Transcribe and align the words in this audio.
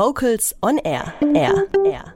Vocals 0.00 0.56
on 0.62 0.78
Air. 0.78 1.12
Air. 1.34 1.66
Air. 1.84 2.14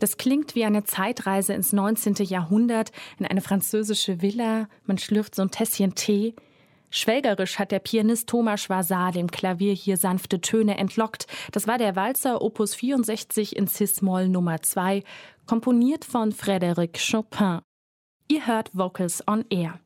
Das 0.00 0.16
klingt 0.16 0.56
wie 0.56 0.64
eine 0.64 0.82
Zeitreise 0.82 1.52
ins 1.54 1.72
19. 1.72 2.14
Jahrhundert, 2.24 2.90
in 3.20 3.26
eine 3.26 3.40
französische 3.40 4.20
Villa. 4.20 4.68
Man 4.84 4.98
schlürft 4.98 5.36
so 5.36 5.42
ein 5.42 5.52
Tässchen 5.52 5.94
Tee. 5.94 6.34
Schwelgerisch 6.90 7.60
hat 7.60 7.70
der 7.70 7.78
Pianist 7.78 8.28
Thomas 8.28 8.62
Schwazar 8.62 9.12
dem 9.12 9.30
Klavier 9.30 9.72
hier 9.72 9.96
sanfte 9.96 10.40
Töne 10.40 10.78
entlockt. 10.78 11.28
Das 11.52 11.68
war 11.68 11.78
der 11.78 11.94
Walzer 11.94 12.42
Opus 12.42 12.74
64 12.74 13.54
in 13.54 13.68
Cis-Moll 13.68 14.28
Nummer 14.28 14.60
2, 14.60 15.04
komponiert 15.46 16.04
von 16.04 16.32
Frédéric 16.32 16.98
Chopin. 16.98 17.60
Ihr 18.26 18.44
hört 18.48 18.76
Vocals 18.76 19.22
on 19.28 19.44
Air. 19.50 19.78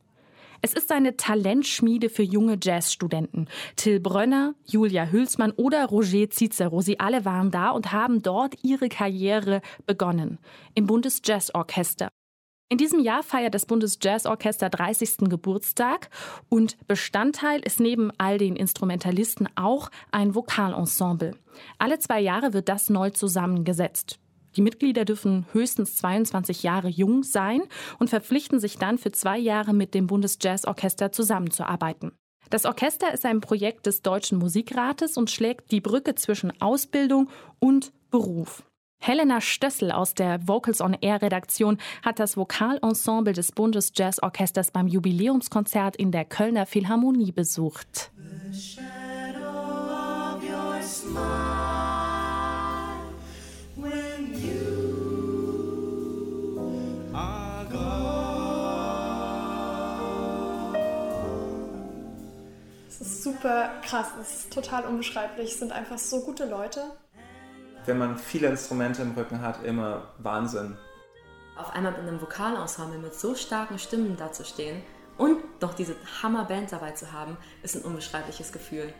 Es 0.61 0.73
ist 0.73 0.91
eine 0.91 1.17
Talentschmiede 1.17 2.09
für 2.09 2.23
junge 2.23 2.57
Jazzstudenten. 2.61 3.49
Till 3.75 3.99
Brönner, 3.99 4.55
Julia 4.65 5.05
Hülsmann 5.05 5.51
oder 5.51 5.85
Roger 5.85 6.29
Cicero, 6.29 6.81
sie 6.81 6.99
alle 6.99 7.25
waren 7.25 7.51
da 7.51 7.69
und 7.69 7.91
haben 7.91 8.21
dort 8.21 8.55
ihre 8.63 8.89
Karriere 8.89 9.61
begonnen. 9.85 10.39
Im 10.73 10.87
Bundesjazzorchester. 10.87 12.09
In 12.69 12.77
diesem 12.77 12.99
Jahr 12.99 13.23
feiert 13.23 13.53
das 13.53 13.65
Bundesjazzorchester 13.65 14.69
30. 14.69 15.29
Geburtstag 15.29 16.09
und 16.49 16.75
Bestandteil 16.87 17.61
ist 17.61 17.79
neben 17.79 18.11
all 18.17 18.37
den 18.37 18.57
Instrumentalisten 18.57 19.47
auch 19.55 19.89
ein 20.11 20.35
Vokalensemble. 20.35 21.31
Alle 21.77 21.99
zwei 21.99 22.19
Jahre 22.19 22.53
wird 22.53 22.67
das 22.67 22.89
neu 22.89 23.09
zusammengesetzt. 23.11 24.19
Die 24.55 24.61
Mitglieder 24.61 25.05
dürfen 25.05 25.45
höchstens 25.51 25.95
22 25.97 26.63
Jahre 26.63 26.87
jung 26.87 27.23
sein 27.23 27.61
und 27.99 28.09
verpflichten 28.09 28.59
sich 28.59 28.77
dann 28.77 28.97
für 28.97 29.11
zwei 29.11 29.37
Jahre 29.37 29.73
mit 29.73 29.93
dem 29.93 30.07
Bundesjazzorchester 30.07 31.11
zusammenzuarbeiten. 31.11 32.11
Das 32.49 32.65
Orchester 32.65 33.13
ist 33.13 33.25
ein 33.25 33.41
Projekt 33.41 33.85
des 33.85 34.01
Deutschen 34.01 34.37
Musikrates 34.37 35.17
und 35.17 35.29
schlägt 35.29 35.71
die 35.71 35.81
Brücke 35.81 36.15
zwischen 36.15 36.59
Ausbildung 36.61 37.29
und 37.59 37.91
Beruf. 38.09 38.63
Helena 38.99 39.41
Stössel 39.41 39.91
aus 39.91 40.13
der 40.13 40.47
Vocals 40.47 40.81
on 40.81 40.95
Air 40.99 41.21
Redaktion 41.21 41.77
hat 42.03 42.19
das 42.19 42.35
Vokalensemble 42.35 43.33
des 43.33 43.51
Bundesjazzorchesters 43.51 44.71
beim 44.71 44.87
Jubiläumskonzert 44.87 45.95
in 45.95 46.11
der 46.11 46.25
Kölner 46.25 46.65
Philharmonie 46.65 47.31
besucht. 47.31 48.11
Super 62.99 63.69
krass, 63.83 64.07
es 64.21 64.39
ist 64.39 64.53
total 64.53 64.85
unbeschreiblich, 64.85 65.51
es 65.51 65.59
sind 65.59 65.71
einfach 65.71 65.97
so 65.97 66.21
gute 66.21 66.45
Leute. 66.45 66.81
Wenn 67.85 67.97
man 67.97 68.17
viele 68.17 68.47
Instrumente 68.47 69.01
im 69.01 69.11
Rücken 69.11 69.41
hat, 69.41 69.63
immer 69.63 70.13
Wahnsinn. 70.17 70.77
Auf 71.57 71.73
einmal 71.73 71.93
mit 71.93 72.01
einem 72.01 72.21
Vokalensemble 72.21 72.99
mit 72.99 73.15
so 73.15 73.33
starken 73.33 73.79
Stimmen 73.79 74.17
dazustehen 74.17 74.83
und 75.17 75.61
noch 75.61 75.73
diese 75.73 75.95
Hammerband 76.21 76.71
dabei 76.71 76.91
zu 76.91 77.11
haben, 77.11 77.37
ist 77.63 77.75
ein 77.75 77.81
unbeschreibliches 77.83 78.51
Gefühl. 78.51 78.93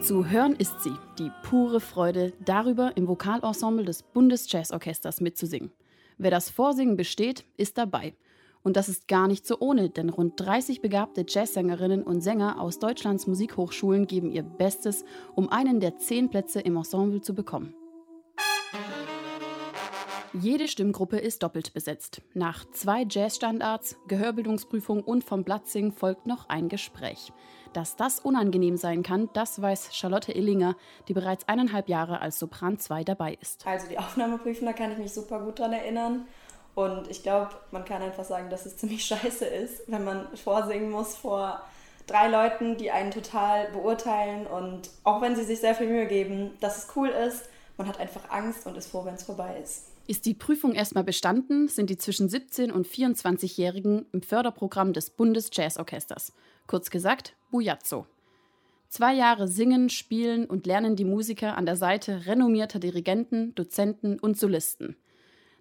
Zu 0.00 0.28
hören 0.30 0.54
ist 0.54 0.80
sie, 0.82 0.94
die 1.18 1.32
pure 1.42 1.80
Freude 1.80 2.32
darüber, 2.44 2.96
im 2.96 3.08
Vokalensemble 3.08 3.84
des 3.84 4.02
Bundesjazzorchesters 4.02 5.20
mitzusingen. 5.20 5.72
Wer 6.16 6.30
das 6.30 6.48
Vorsingen 6.48 6.96
besteht, 6.96 7.44
ist 7.56 7.76
dabei. 7.76 8.14
Und 8.66 8.76
das 8.76 8.88
ist 8.88 9.06
gar 9.06 9.28
nicht 9.28 9.46
so 9.46 9.60
ohne, 9.60 9.90
denn 9.90 10.08
rund 10.08 10.40
30 10.40 10.80
begabte 10.80 11.24
Jazzsängerinnen 11.24 12.02
und 12.02 12.20
Sänger 12.20 12.60
aus 12.60 12.80
Deutschlands 12.80 13.28
Musikhochschulen 13.28 14.08
geben 14.08 14.32
ihr 14.32 14.42
Bestes, 14.42 15.04
um 15.36 15.48
einen 15.50 15.78
der 15.78 15.98
zehn 15.98 16.30
Plätze 16.30 16.62
im 16.62 16.76
Ensemble 16.76 17.20
zu 17.20 17.32
bekommen. 17.32 17.76
Jede 20.32 20.66
Stimmgruppe 20.66 21.18
ist 21.18 21.44
doppelt 21.44 21.74
besetzt. 21.74 22.22
Nach 22.34 22.68
zwei 22.72 23.06
Jazzstandards, 23.08 23.98
Gehörbildungsprüfung 24.08 25.00
und 25.04 25.22
vom 25.22 25.44
Blatzing 25.44 25.92
folgt 25.92 26.26
noch 26.26 26.48
ein 26.48 26.68
Gespräch. 26.68 27.32
Dass 27.72 27.94
das 27.94 28.18
unangenehm 28.18 28.76
sein 28.76 29.04
kann, 29.04 29.30
das 29.32 29.62
weiß 29.62 29.94
Charlotte 29.94 30.32
Illinger, 30.32 30.76
die 31.06 31.14
bereits 31.14 31.48
eineinhalb 31.48 31.88
Jahre 31.88 32.20
als 32.20 32.40
Sopran 32.40 32.80
2 32.80 33.04
dabei 33.04 33.38
ist. 33.40 33.64
Also 33.64 33.86
die 33.86 33.98
Aufnahmeprüfung, 33.98 34.66
da 34.66 34.72
kann 34.72 34.90
ich 34.90 34.98
mich 34.98 35.12
super 35.14 35.38
gut 35.44 35.60
dran 35.60 35.72
erinnern. 35.72 36.26
Und 36.76 37.08
ich 37.10 37.22
glaube, 37.22 37.52
man 37.70 37.86
kann 37.86 38.02
einfach 38.02 38.24
sagen, 38.24 38.50
dass 38.50 38.66
es 38.66 38.76
ziemlich 38.76 39.02
scheiße 39.06 39.46
ist, 39.46 39.82
wenn 39.86 40.04
man 40.04 40.28
vorsingen 40.36 40.90
muss 40.90 41.16
vor 41.16 41.62
drei 42.06 42.28
Leuten, 42.28 42.76
die 42.76 42.90
einen 42.90 43.10
total 43.10 43.68
beurteilen 43.72 44.46
und 44.46 44.90
auch 45.02 45.22
wenn 45.22 45.34
sie 45.34 45.42
sich 45.42 45.58
sehr 45.58 45.74
viel 45.74 45.88
Mühe 45.88 46.06
geben, 46.06 46.50
dass 46.60 46.76
es 46.76 46.94
cool 46.94 47.08
ist, 47.08 47.48
man 47.78 47.88
hat 47.88 47.98
einfach 47.98 48.30
Angst 48.30 48.66
und 48.66 48.76
ist 48.76 48.90
froh, 48.90 49.06
wenn 49.06 49.14
es 49.14 49.22
vorbei 49.22 49.58
ist. 49.62 49.86
Ist 50.06 50.26
die 50.26 50.34
Prüfung 50.34 50.74
erstmal 50.74 51.02
bestanden, 51.02 51.68
sind 51.68 51.88
die 51.88 51.96
zwischen 51.96 52.28
17 52.28 52.70
und 52.70 52.86
24-Jährigen 52.86 54.04
im 54.12 54.20
Förderprogramm 54.20 54.92
des 54.92 55.08
Bundesjazzorchesters, 55.08 56.34
kurz 56.66 56.90
gesagt 56.90 57.36
Bujazzo. 57.50 58.06
Zwei 58.90 59.14
Jahre 59.14 59.48
singen, 59.48 59.88
spielen 59.88 60.44
und 60.44 60.66
lernen 60.66 60.94
die 60.94 61.06
Musiker 61.06 61.56
an 61.56 61.64
der 61.64 61.76
Seite 61.76 62.26
renommierter 62.26 62.78
Dirigenten, 62.78 63.54
Dozenten 63.54 64.18
und 64.18 64.38
Solisten. 64.38 64.94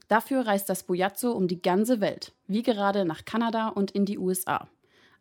Dafür 0.07 0.45
reist 0.45 0.69
das 0.69 0.83
Bujazzo 0.83 1.31
um 1.31 1.47
die 1.47 1.61
ganze 1.61 1.99
Welt, 1.99 2.33
wie 2.47 2.61
gerade 2.61 3.05
nach 3.05 3.25
Kanada 3.25 3.69
und 3.69 3.91
in 3.91 4.05
die 4.05 4.19
USA. 4.19 4.67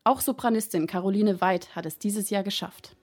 Auch 0.04 0.20
Sopranistin 0.20 0.86
Caroline 0.86 1.40
Weid 1.40 1.74
hat 1.74 1.86
es 1.86 1.98
dieses 1.98 2.28
Jahr 2.28 2.42
geschafft. 2.42 2.94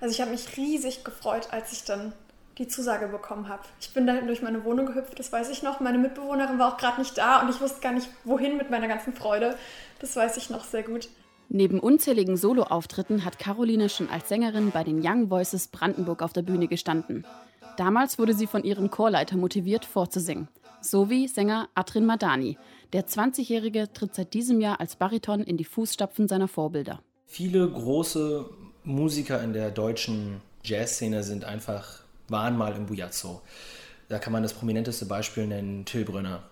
Also 0.00 0.14
ich 0.14 0.20
habe 0.22 0.30
mich 0.30 0.56
riesig 0.56 1.04
gefreut, 1.04 1.48
als 1.50 1.72
ich 1.72 1.84
dann 1.84 2.14
die 2.56 2.66
Zusage 2.66 3.08
bekommen 3.08 3.48
habe. 3.48 3.62
Ich 3.78 3.92
bin 3.92 4.06
dann 4.06 4.26
durch 4.26 4.42
meine 4.42 4.64
Wohnung 4.64 4.86
gehüpft, 4.86 5.18
das 5.18 5.30
weiß 5.30 5.50
ich 5.50 5.62
noch. 5.62 5.80
Meine 5.80 5.98
Mitbewohnerin 5.98 6.58
war 6.58 6.72
auch 6.72 6.76
gerade 6.78 6.98
nicht 6.98 7.16
da 7.18 7.42
und 7.42 7.50
ich 7.50 7.60
wusste 7.60 7.80
gar 7.80 7.92
nicht, 7.92 8.08
wohin 8.24 8.56
mit 8.56 8.70
meiner 8.70 8.88
ganzen 8.88 9.12
Freude. 9.12 9.56
Das 10.00 10.16
weiß 10.16 10.38
ich 10.38 10.48
noch 10.48 10.64
sehr 10.64 10.82
gut. 10.82 11.08
Neben 11.50 11.78
unzähligen 11.78 12.36
Soloauftritten 12.36 13.24
hat 13.24 13.38
Caroline 13.38 13.88
schon 13.88 14.08
als 14.08 14.28
Sängerin 14.28 14.70
bei 14.70 14.84
den 14.84 15.00
Young 15.02 15.30
Voices 15.30 15.68
Brandenburg 15.68 16.22
auf 16.22 16.32
der 16.32 16.42
Bühne 16.42 16.68
gestanden. 16.68 17.26
Damals 17.76 18.18
wurde 18.18 18.34
sie 18.34 18.46
von 18.46 18.64
ihrem 18.64 18.90
Chorleiter 18.90 19.36
motiviert, 19.36 19.84
vorzusingen 19.84 20.48
sowie 20.80 21.28
Sänger 21.28 21.68
Atrin 21.74 22.06
Madani. 22.06 22.58
Der 22.92 23.06
20-Jährige 23.06 23.92
tritt 23.92 24.14
seit 24.14 24.34
diesem 24.34 24.60
Jahr 24.60 24.80
als 24.80 24.96
Bariton 24.96 25.42
in 25.42 25.56
die 25.56 25.64
Fußstapfen 25.64 26.28
seiner 26.28 26.48
Vorbilder. 26.48 27.02
Viele 27.26 27.68
große 27.68 28.48
Musiker 28.84 29.42
in 29.42 29.52
der 29.52 29.70
deutschen 29.70 30.40
Jazzszene 30.64 31.22
sind 31.22 31.44
einfach, 31.44 32.00
waren 32.28 32.56
mal 32.56 32.74
im 32.74 32.86
Bujazzo. 32.86 33.42
Da 34.08 34.18
kann 34.18 34.32
man 34.32 34.42
das 34.42 34.54
prominenteste 34.54 35.06
Beispiel 35.06 35.46
nennen, 35.46 35.84
Till 35.84 36.04
Brünner. 36.04 36.42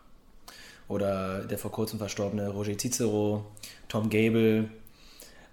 Oder 0.88 1.44
der 1.44 1.58
vor 1.58 1.72
kurzem 1.72 1.98
verstorbene 1.98 2.50
Roger 2.50 2.76
Cicero, 2.78 3.44
Tom 3.88 4.10
Gable, 4.10 4.68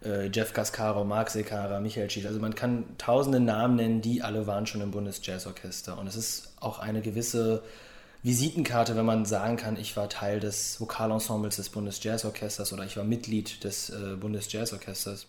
äh, 0.04 0.28
Jeff 0.28 0.54
Cascaro, 0.54 1.04
Mark 1.06 1.30
Sekara, 1.30 1.80
Michael 1.80 2.10
Schies. 2.10 2.26
Also 2.26 2.40
man 2.40 2.54
kann 2.54 2.86
tausende 2.98 3.40
Namen 3.40 3.78
nennen, 3.78 4.02
die 4.02 4.22
alle 4.22 4.46
waren 4.46 4.68
schon 4.68 4.82
im 4.82 4.92
Bundesjazzorchester. 4.92 5.98
Und 5.98 6.08
es 6.08 6.16
ist 6.16 6.54
auch 6.60 6.80
eine 6.80 7.02
gewisse 7.02 7.64
Visitenkarte, 8.26 8.96
wenn 8.96 9.06
man 9.06 9.26
sagen 9.26 9.58
kann, 9.58 9.76
ich 9.76 9.98
war 9.98 10.08
Teil 10.08 10.40
des 10.40 10.80
Vokalensembles 10.80 11.58
des 11.58 11.68
Bundesjazzorchesters 11.68 12.72
oder 12.72 12.86
ich 12.86 12.96
war 12.96 13.04
Mitglied 13.04 13.66
des 13.66 13.90
äh, 13.90 14.16
Bundesjazzorchesters. 14.16 15.28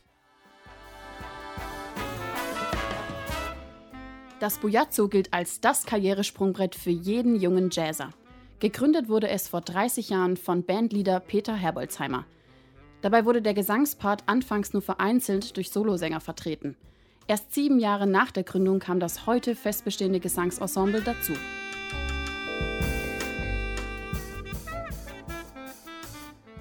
Das 4.39 4.59
Bujazzo 4.59 5.09
gilt 5.09 5.33
als 5.33 5.61
das 5.61 5.87
Karrieresprungbrett 5.87 6.77
für 6.77 6.91
jeden 6.91 7.35
jungen 7.35 7.71
Jazzer. 7.73 8.11
Gegründet 8.61 9.09
wurde 9.09 9.29
es 9.29 9.49
vor 9.49 9.61
30 9.61 10.11
Jahren 10.11 10.37
von 10.37 10.63
Bandleader 10.65 11.19
Peter 11.19 11.57
Herbolzheimer. 11.57 12.27
Dabei 13.03 13.25
wurde 13.25 13.43
der 13.43 13.55
Gesangspart 13.55 14.23
anfangs 14.27 14.73
nur 14.73 14.83
vereinzelt 14.83 15.57
durch 15.57 15.71
Solosänger 15.71 16.21
vertreten. 16.21 16.77
Erst 17.27 17.53
sieben 17.55 17.81
Jahre 17.81 18.07
nach 18.07 18.31
der 18.31 18.45
Gründung 18.45 18.79
kam 18.79 19.01
das 19.01 19.27
heute 19.27 19.57
festbestehende 19.57 20.21
Gesangsensemble 20.21 21.01
dazu. 21.01 21.33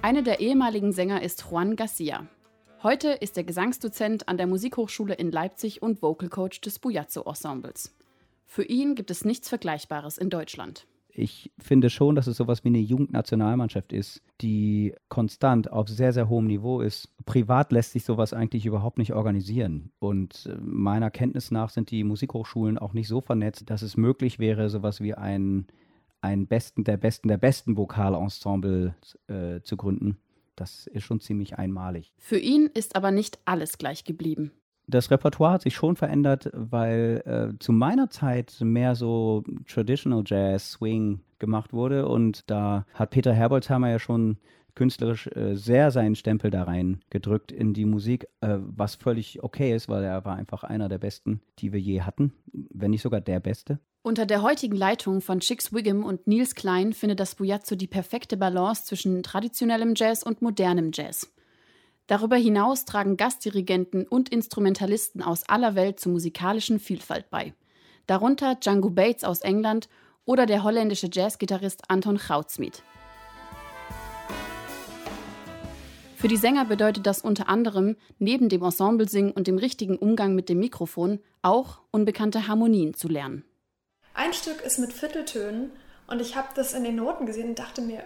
Einer 0.04 0.20
der 0.20 0.40
ehemaligen 0.40 0.92
Sänger 0.92 1.22
ist 1.22 1.46
Juan 1.50 1.76
Garcia. 1.76 2.26
Heute 2.82 3.08
ist 3.08 3.38
er 3.38 3.44
Gesangsdozent 3.44 4.28
an 4.28 4.36
der 4.36 4.46
Musikhochschule 4.46 5.14
in 5.14 5.32
Leipzig 5.32 5.80
und 5.80 6.02
Vocal 6.02 6.28
Coach 6.28 6.60
des 6.60 6.78
Bujazzo-Ensembles. 6.78 7.96
Für 8.44 8.64
ihn 8.64 8.96
gibt 8.96 9.10
es 9.10 9.24
nichts 9.24 9.48
Vergleichbares 9.48 10.18
in 10.18 10.28
Deutschland. 10.28 10.86
Ich 11.08 11.50
finde 11.58 11.88
schon, 11.88 12.16
dass 12.16 12.26
es 12.26 12.36
sowas 12.36 12.64
wie 12.64 12.68
eine 12.68 12.80
Jugendnationalmannschaft 12.80 13.94
ist, 13.94 14.20
die 14.42 14.94
konstant 15.08 15.72
auf 15.72 15.88
sehr, 15.88 16.12
sehr 16.12 16.28
hohem 16.28 16.48
Niveau 16.48 16.82
ist. 16.82 17.08
Privat 17.24 17.72
lässt 17.72 17.92
sich 17.92 18.04
sowas 18.04 18.34
eigentlich 18.34 18.66
überhaupt 18.66 18.98
nicht 18.98 19.14
organisieren. 19.14 19.90
Und 20.00 20.50
äh, 20.52 20.58
meiner 20.60 21.10
Kenntnis 21.10 21.50
nach 21.50 21.70
sind 21.70 21.90
die 21.90 22.04
Musikhochschulen 22.04 22.76
auch 22.76 22.92
nicht 22.92 23.08
so 23.08 23.22
vernetzt, 23.22 23.70
dass 23.70 23.80
es 23.80 23.96
möglich 23.96 24.38
wäre, 24.38 24.68
sowas 24.68 25.00
wie 25.00 25.14
ein 25.14 25.66
ein 26.24 26.46
Besten 26.46 26.84
der 26.84 26.96
Besten 26.96 27.28
der 27.28 27.36
besten 27.36 27.76
Vokalensemble 27.76 28.94
äh, 29.28 29.60
zu 29.62 29.76
gründen. 29.76 30.16
Das 30.56 30.86
ist 30.86 31.04
schon 31.04 31.20
ziemlich 31.20 31.58
einmalig. 31.58 32.12
Für 32.18 32.38
ihn 32.38 32.70
ist 32.72 32.96
aber 32.96 33.10
nicht 33.10 33.38
alles 33.44 33.76
gleich 33.78 34.04
geblieben. 34.04 34.52
Das 34.86 35.10
Repertoire 35.10 35.52
hat 35.52 35.62
sich 35.62 35.74
schon 35.74 35.96
verändert, 35.96 36.50
weil 36.52 37.22
äh, 37.24 37.58
zu 37.58 37.72
meiner 37.72 38.10
Zeit 38.10 38.56
mehr 38.60 38.94
so 38.94 39.42
Traditional 39.66 40.22
Jazz, 40.26 40.72
Swing 40.72 41.20
gemacht 41.38 41.72
wurde 41.72 42.08
und 42.08 42.48
da 42.50 42.86
hat 42.94 43.10
Peter 43.10 43.32
Herbolzheimer 43.32 43.90
ja 43.90 43.98
schon 43.98 44.38
künstlerisch 44.74 45.26
äh, 45.28 45.54
sehr 45.54 45.90
seinen 45.90 46.16
Stempel 46.16 46.50
da 46.50 46.64
rein 46.64 47.00
gedrückt 47.10 47.52
in 47.52 47.74
die 47.74 47.84
Musik, 47.84 48.26
äh, 48.40 48.58
was 48.60 48.96
völlig 48.96 49.42
okay 49.42 49.74
ist, 49.74 49.88
weil 49.88 50.04
er 50.04 50.24
war 50.24 50.36
einfach 50.36 50.64
einer 50.64 50.88
der 50.88 50.98
besten, 50.98 51.40
die 51.58 51.72
wir 51.72 51.80
je 51.80 52.02
hatten, 52.02 52.32
wenn 52.52 52.90
nicht 52.90 53.02
sogar 53.02 53.20
der 53.20 53.40
beste. 53.40 53.78
Unter 54.06 54.26
der 54.26 54.42
heutigen 54.42 54.76
Leitung 54.76 55.22
von 55.22 55.40
Chicks 55.40 55.72
Wiggum 55.72 56.04
und 56.04 56.26
Niels 56.26 56.54
Klein 56.54 56.92
findet 56.92 57.20
das 57.20 57.36
Bujazzo 57.36 57.74
die 57.74 57.86
perfekte 57.86 58.36
Balance 58.36 58.84
zwischen 58.84 59.22
traditionellem 59.22 59.94
Jazz 59.96 60.22
und 60.22 60.42
modernem 60.42 60.90
Jazz. 60.92 61.32
Darüber 62.06 62.36
hinaus 62.36 62.84
tragen 62.84 63.16
Gastdirigenten 63.16 64.06
und 64.06 64.28
Instrumentalisten 64.28 65.22
aus 65.22 65.48
aller 65.48 65.74
Welt 65.74 66.00
zur 66.00 66.12
musikalischen 66.12 66.80
Vielfalt 66.80 67.30
bei. 67.30 67.54
Darunter 68.06 68.56
Django 68.56 68.90
Bates 68.90 69.24
aus 69.24 69.40
England 69.40 69.88
oder 70.26 70.44
der 70.44 70.64
holländische 70.64 71.08
Jazzgitarrist 71.10 71.84
Anton 71.88 72.18
Goudsmit. 72.28 72.82
Für 76.16 76.28
die 76.28 76.36
Sänger 76.36 76.66
bedeutet 76.66 77.06
das 77.06 77.22
unter 77.22 77.48
anderem, 77.48 77.96
neben 78.18 78.50
dem 78.50 78.62
Ensemblesingen 78.62 79.32
und 79.32 79.46
dem 79.46 79.56
richtigen 79.56 79.96
Umgang 79.96 80.34
mit 80.34 80.50
dem 80.50 80.58
Mikrofon, 80.58 81.20
auch 81.40 81.80
unbekannte 81.90 82.48
Harmonien 82.48 82.92
zu 82.92 83.08
lernen. 83.08 83.44
Ein 84.16 84.32
Stück 84.32 84.60
ist 84.60 84.78
mit 84.78 84.92
Vierteltönen 84.92 85.72
und 86.06 86.20
ich 86.20 86.36
habe 86.36 86.46
das 86.54 86.72
in 86.72 86.84
den 86.84 86.94
Noten 86.94 87.26
gesehen 87.26 87.48
und 87.48 87.58
dachte 87.58 87.82
mir, 87.82 88.04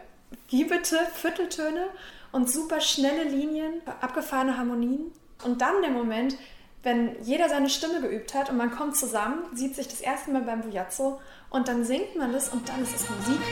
wie 0.48 0.64
bitte 0.64 0.96
Vierteltöne 1.12 1.84
und 2.32 2.50
super 2.50 2.80
schnelle 2.80 3.24
Linien, 3.24 3.82
abgefahrene 4.00 4.56
Harmonien 4.56 5.12
und 5.44 5.60
dann 5.60 5.82
der 5.82 5.90
Moment, 5.90 6.36
wenn 6.82 7.22
jeder 7.22 7.50
seine 7.50 7.68
Stimme 7.68 8.00
geübt 8.00 8.32
hat 8.32 8.48
und 8.48 8.56
man 8.56 8.70
kommt 8.70 8.96
zusammen, 8.96 9.40
sieht 9.54 9.74
sich 9.74 9.86
das 9.86 10.00
erste 10.00 10.30
Mal 10.30 10.42
beim 10.42 10.62
Bujazzo 10.62 11.20
und 11.50 11.68
dann 11.68 11.84
singt 11.84 12.16
man 12.16 12.32
das 12.32 12.48
und 12.48 12.66
dann 12.70 12.82
ist 12.82 12.96
es 12.96 13.10
Musik. 13.10 13.42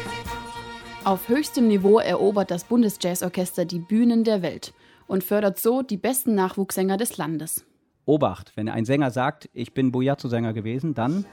Auf 1.04 1.28
höchstem 1.28 1.68
Niveau 1.68 1.98
erobert 1.98 2.50
das 2.50 2.64
Bundesjazzorchester 2.64 3.66
die 3.66 3.80
Bühnen 3.80 4.24
der 4.24 4.40
Welt 4.40 4.72
und 5.06 5.24
fördert 5.24 5.58
so 5.58 5.82
die 5.82 5.98
besten 5.98 6.34
Nachwuchssänger 6.34 6.96
des 6.96 7.18
Landes. 7.18 7.66
Obacht, 8.06 8.52
wenn 8.54 8.70
ein 8.70 8.86
Sänger 8.86 9.10
sagt, 9.10 9.50
ich 9.52 9.74
bin 9.74 9.92
Bujazzo-Sänger 9.92 10.54
gewesen, 10.54 10.94
dann 10.94 11.26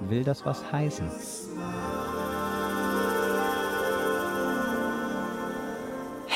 will 0.00 0.24
das 0.24 0.44
was 0.44 0.72
heißen. 0.72 1.08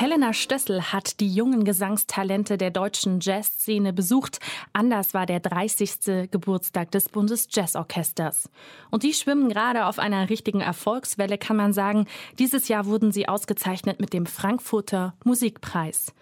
Helena 0.02 0.32
Stössel 0.32 0.92
hat 0.92 1.20
die 1.20 1.32
jungen 1.32 1.62
Gesangstalente 1.62 2.58
der 2.58 2.72
deutschen 2.72 3.20
Jazzszene 3.20 3.92
besucht. 3.92 4.40
Anders 4.72 5.14
war 5.14 5.26
der 5.26 5.38
30. 5.38 6.28
Geburtstag 6.28 6.90
des 6.90 7.08
Bundesjazzorchesters. 7.08 8.50
Und 8.90 9.04
die 9.04 9.12
schwimmen 9.12 9.48
gerade 9.48 9.86
auf 9.86 10.00
einer 10.00 10.28
richtigen 10.28 10.60
Erfolgswelle, 10.60 11.38
kann 11.38 11.56
man 11.56 11.72
sagen. 11.72 12.06
Dieses 12.40 12.66
Jahr 12.66 12.86
wurden 12.86 13.12
sie 13.12 13.28
ausgezeichnet 13.28 14.00
mit 14.00 14.12
dem 14.12 14.26
Frankfurter 14.26 15.14
Musikpreis. 15.22 16.12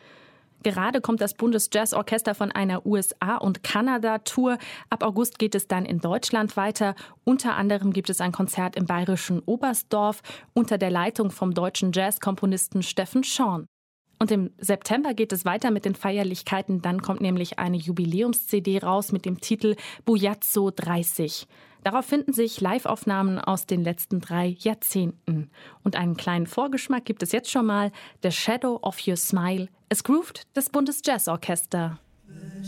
Gerade 0.63 1.01
kommt 1.01 1.21
das 1.21 1.35
Bundesjazzorchester 1.35 2.35
von 2.35 2.53
einer 2.53 2.85
USA- 2.85 3.37
und 3.37 3.63
Kanada-Tour. 3.63 4.59
Ab 4.91 5.03
August 5.03 5.39
geht 5.39 5.55
es 5.55 5.69
dann 5.69 5.85
in 5.85 6.01
Deutschland 6.01 6.57
weiter. 6.57 6.95
Unter 7.25 7.57
anderem 7.57 7.93
gibt 7.93 8.11
es 8.11 8.21
ein 8.21 8.33
Konzert 8.33 8.77
im 8.77 8.87
bayerischen 8.87 9.41
Oberstdorf 9.41 10.23
unter 10.53 10.79
der 10.79 10.91
Leitung 10.91 11.31
vom 11.31 11.55
deutschen 11.55 11.93
Jazzkomponisten 11.93 12.83
Steffen 12.83 13.25
Schorn. 13.25 13.67
Und 14.21 14.31
im 14.31 14.51
September 14.59 15.15
geht 15.15 15.33
es 15.33 15.47
weiter 15.47 15.71
mit 15.71 15.87
den 15.87 15.95
Feierlichkeiten. 15.95 16.83
Dann 16.83 17.01
kommt 17.01 17.23
nämlich 17.23 17.59
eine 17.59 17.79
Jubiläums-CD 17.79 18.79
raus 18.79 19.13
mit 19.13 19.25
dem 19.25 19.41
Titel 19.41 19.77
Bujazzo 20.05 20.71
30. 20.71 21.49
Darauf 21.85 22.05
finden 22.05 22.35
sich 22.35 22.61
Live-Aufnahmen 22.61 23.39
aus 23.39 23.65
den 23.65 23.83
letzten 23.83 24.21
drei 24.21 24.55
Jahrzehnten. 24.59 25.51
Und 25.83 25.97
einen 25.97 26.19
kleinen 26.19 26.47
Vorgeschmack 26.47 27.07
gibt 27.07 27.23
es 27.23 27.33
jetzt 27.33 27.51
schon 27.51 27.65
mal. 27.65 27.93
The 28.23 28.31
Shadow 28.31 28.79
of 28.83 28.99
Your 29.07 29.17
Smile. 29.17 29.69
Es 29.89 30.05
groovt 30.05 30.47
das 30.53 30.69
Bundesjazzorchester. 30.69 31.99
The 32.29 32.65